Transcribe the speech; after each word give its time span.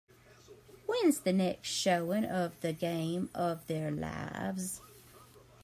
Whens 0.87 1.19
the 1.19 1.31
next 1.31 1.67
showing 1.67 2.25
of 2.25 2.59
The 2.61 2.73
Game 2.73 3.29
of 3.35 3.67
Their 3.67 3.91
Lives 3.91 4.81